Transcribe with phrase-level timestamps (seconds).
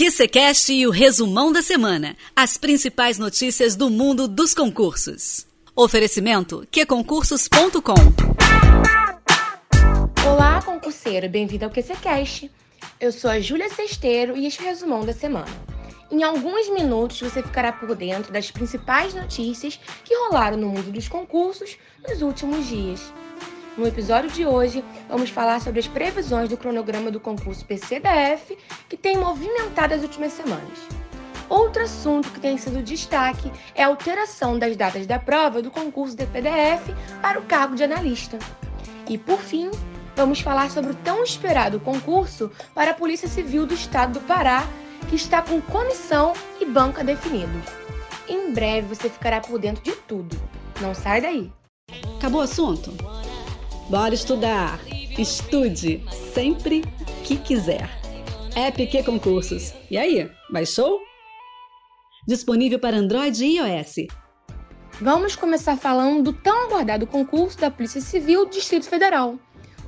[0.00, 2.16] QCCast e o resumão da semana.
[2.34, 5.46] As principais notícias do mundo dos concursos.
[5.76, 7.92] Oferecimento qconcursos.com
[10.26, 12.50] Olá, concurseiro, bem-vindo ao QCCast.
[12.98, 15.52] Eu sou a Júlia Cesteiro e este é o resumão da semana.
[16.10, 21.08] Em alguns minutos você ficará por dentro das principais notícias que rolaram no mundo dos
[21.08, 21.76] concursos
[22.08, 23.12] nos últimos dias.
[23.76, 28.58] No episódio de hoje, vamos falar sobre as previsões do cronograma do concurso PCDF
[28.88, 30.78] que tem movimentado as últimas semanas.
[31.48, 36.16] Outro assunto que tem sido destaque é a alteração das datas da prova do concurso
[36.16, 38.38] de PDF para o cargo de analista.
[39.08, 39.70] E por fim,
[40.14, 44.64] vamos falar sobre o tão esperado concurso para a Polícia Civil do Estado do Pará
[45.08, 47.64] que está com comissão e banca definidos.
[48.28, 50.36] Em breve você ficará por dentro de tudo.
[50.80, 51.52] Não sai daí!
[52.16, 52.92] Acabou o assunto?
[53.90, 54.78] Bora estudar!
[55.18, 56.00] Estude
[56.32, 56.82] sempre
[57.24, 57.90] que quiser.
[58.54, 59.74] EPQ Concursos.
[59.90, 61.00] E aí, baixou?
[62.24, 64.06] Disponível para Android e iOS.
[65.00, 69.34] Vamos começar falando do tão aguardado concurso da Polícia Civil Distrito Federal.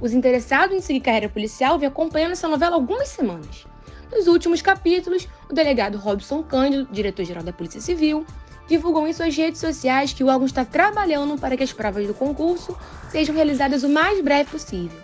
[0.00, 3.68] Os interessados em seguir carreira policial vêm acompanhando essa novela algumas semanas.
[4.10, 8.26] Nos últimos capítulos, o delegado Robson Cândido, diretor-geral da Polícia Civil,
[8.72, 12.14] divulgou em suas redes sociais que o órgão está trabalhando para que as provas do
[12.14, 12.74] concurso
[13.10, 14.98] sejam realizadas o mais breve possível.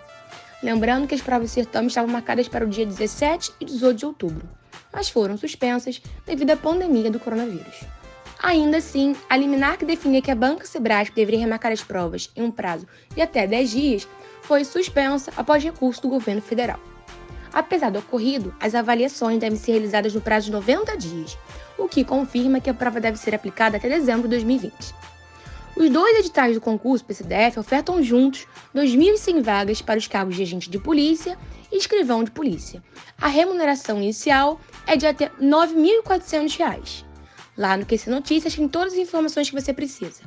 [0.63, 4.05] Lembrando que as provas do certame estavam marcadas para o dia 17 e 18 de
[4.07, 4.49] outubro,
[4.91, 7.83] mas foram suspensas devido à pandemia do coronavírus.
[8.41, 12.41] Ainda assim, a liminar que definia que a Banca Sebrasp deveria remarcar as provas em
[12.41, 14.07] um prazo de até 10 dias
[14.41, 16.79] foi suspensa após recurso do governo federal.
[17.53, 21.37] Apesar do ocorrido, as avaliações devem ser realizadas no prazo de 90 dias,
[21.77, 24.73] o que confirma que a prova deve ser aplicada até dezembro de 2020.
[25.75, 30.69] Os dois editais do concurso PCDF ofertam juntos 2.100 vagas para os cargos de agente
[30.69, 31.37] de polícia
[31.71, 32.83] e escrivão de polícia.
[33.19, 37.05] A remuneração inicial é de até R$ 9.400.
[37.57, 40.21] Lá no QC Notícias tem todas as informações que você precisa.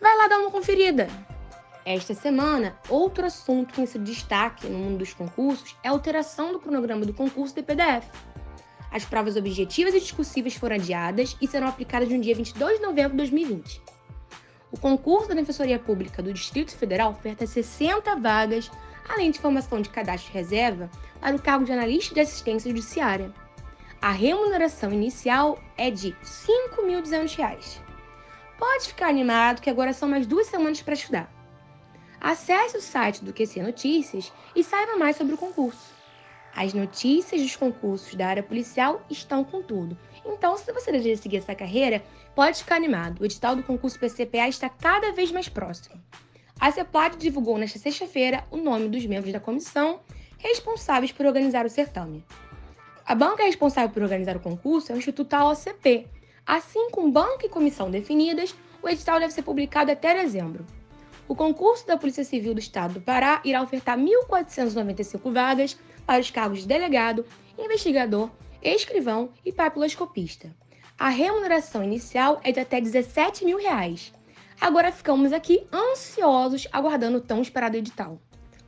[0.00, 1.08] Vai lá dar uma conferida!
[1.90, 6.60] Esta semana, outro assunto que sido destaque no mundo dos concursos é a alteração do
[6.60, 8.04] cronograma do concurso de PDF.
[8.90, 13.12] As provas objetivas e discursivas foram adiadas e serão aplicadas no dia 22 de novembro
[13.12, 13.80] de 2020.
[14.70, 18.70] O concurso da Defensoria Pública do Distrito Federal oferta 60 vagas,
[19.08, 20.90] além de formação de cadastro de reserva,
[21.22, 23.32] para o cargo de analista de assistência judiciária.
[24.02, 27.80] A remuneração inicial é de R$ 5.200.
[28.58, 31.37] Pode ficar animado que agora são mais duas semanas para estudar.
[32.20, 35.96] Acesse o site do QC Notícias e saiba mais sobre o concurso.
[36.54, 39.96] As notícias dos concursos da área policial estão com tudo.
[40.26, 42.02] Então, se você deseja seguir essa carreira,
[42.34, 43.20] pode ficar animado.
[43.20, 46.00] O edital do concurso PCPA está cada vez mais próximo.
[46.60, 50.00] A CEPLAD divulgou nesta sexta-feira o nome dos membros da comissão
[50.38, 52.24] responsáveis por organizar o certame.
[53.06, 56.08] A banca responsável por organizar o concurso é o Instituto AOCP.
[56.44, 60.66] Assim, com banca e comissão definidas, o edital deve ser publicado até dezembro.
[61.28, 66.30] O concurso da Polícia Civil do Estado do Pará irá ofertar 1.495 vagas para os
[66.30, 67.26] cargos de delegado,
[67.58, 68.30] investigador,
[68.62, 70.50] escrivão e papiloscopista.
[70.98, 74.10] A remuneração inicial é de até 17 mil reais.
[74.58, 78.18] Agora ficamos aqui ansiosos aguardando o tão esperado edital.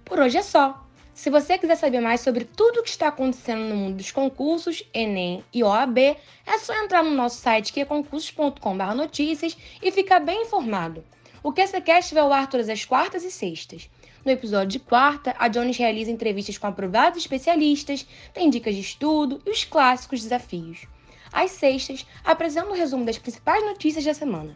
[0.04, 0.86] Por hoje é só.
[1.14, 4.88] Se você quiser saber mais sobre tudo o que está acontecendo no mundo dos concursos,
[4.92, 10.42] Enem e OAB, é só entrar no nosso site que é concursos.com/notícias e ficar bem
[10.42, 11.02] informado.
[11.42, 13.88] O QCCast vai ao ar todas as quartas e sextas.
[14.24, 19.40] No episódio de quarta, a Jones realiza entrevistas com aprovados especialistas, tem dicas de estudo
[19.46, 20.86] e os clássicos desafios.
[21.32, 24.54] Às sextas, apresenta um resumo das principais notícias da semana.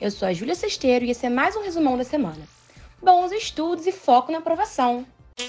[0.00, 2.46] Eu sou a Júlia Cesteiro e esse é mais um resumão da semana.
[3.02, 5.06] Bons estudos e foco na aprovação.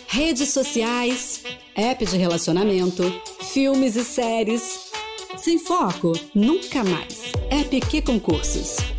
[0.08, 1.44] Redes sociais,
[1.76, 3.04] app de relacionamento,
[3.52, 4.92] filmes e séries.
[5.38, 7.32] Sem foco, nunca mais.
[7.52, 8.99] EPQ Concursos.